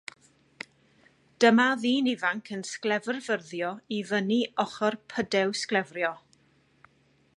Dyma 1.43 1.67
ddyn 1.81 2.09
ifanc 2.13 2.49
yn 2.57 2.65
sglefrfyrddio 2.69 3.69
i 3.99 4.03
fyny 4.13 4.41
ochr 4.67 5.01
pydew 5.15 5.55
sglefrio. 5.65 6.15